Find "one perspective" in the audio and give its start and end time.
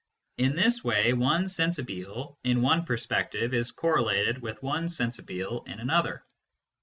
2.63-3.53